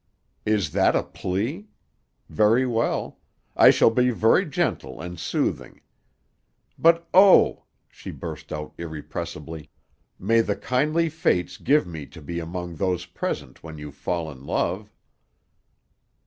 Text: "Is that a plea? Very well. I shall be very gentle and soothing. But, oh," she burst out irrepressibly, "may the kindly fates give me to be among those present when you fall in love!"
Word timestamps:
"Is 0.47 0.71
that 0.71 0.95
a 0.95 1.03
plea? 1.03 1.67
Very 2.27 2.65
well. 2.65 3.19
I 3.55 3.69
shall 3.69 3.91
be 3.91 4.09
very 4.09 4.47
gentle 4.47 4.99
and 4.99 5.19
soothing. 5.19 5.81
But, 6.79 7.07
oh," 7.13 7.65
she 7.87 8.09
burst 8.09 8.51
out 8.51 8.73
irrepressibly, 8.79 9.69
"may 10.17 10.41
the 10.41 10.55
kindly 10.55 11.07
fates 11.09 11.57
give 11.57 11.85
me 11.85 12.07
to 12.07 12.19
be 12.19 12.39
among 12.39 12.77
those 12.77 13.05
present 13.05 13.61
when 13.61 13.77
you 13.77 13.91
fall 13.91 14.31
in 14.31 14.43
love!" 14.43 14.91